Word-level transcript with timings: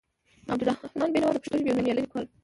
عبدالرؤف 0.53 0.81
بېنوا 1.13 1.29
د 1.33 1.37
پښتو 1.41 1.55
ژبې 1.59 1.69
یو 1.71 1.77
نومیالی 1.77 2.03
لیکوال 2.05 2.25
و. 2.27 2.31